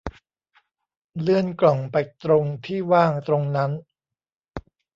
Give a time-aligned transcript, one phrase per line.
[1.19, 3.71] เลื่อนกล่องไปตรงที่ว่างตรงนั้น